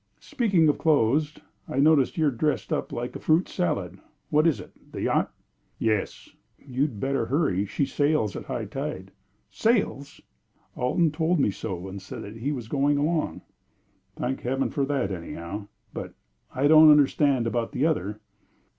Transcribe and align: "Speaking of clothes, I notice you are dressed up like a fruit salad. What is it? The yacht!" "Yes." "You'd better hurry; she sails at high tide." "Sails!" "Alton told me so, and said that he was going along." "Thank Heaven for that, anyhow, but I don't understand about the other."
"Speaking 0.19 0.67
of 0.67 0.79
clothes, 0.79 1.37
I 1.69 1.77
notice 1.77 2.17
you 2.17 2.25
are 2.25 2.31
dressed 2.31 2.73
up 2.73 2.91
like 2.91 3.15
a 3.15 3.19
fruit 3.19 3.47
salad. 3.47 3.99
What 4.31 4.47
is 4.47 4.59
it? 4.59 4.71
The 4.91 5.03
yacht!" 5.03 5.31
"Yes." 5.77 6.27
"You'd 6.57 6.99
better 6.99 7.27
hurry; 7.27 7.67
she 7.67 7.85
sails 7.85 8.35
at 8.35 8.45
high 8.45 8.65
tide." 8.65 9.11
"Sails!" 9.51 10.19
"Alton 10.75 11.11
told 11.11 11.39
me 11.39 11.51
so, 11.51 11.87
and 11.87 12.01
said 12.01 12.23
that 12.23 12.37
he 12.37 12.51
was 12.51 12.67
going 12.67 12.97
along." 12.97 13.41
"Thank 14.15 14.41
Heaven 14.41 14.71
for 14.71 14.85
that, 14.85 15.11
anyhow, 15.11 15.67
but 15.93 16.15
I 16.51 16.67
don't 16.67 16.89
understand 16.89 17.45
about 17.45 17.71
the 17.71 17.85
other." 17.85 18.21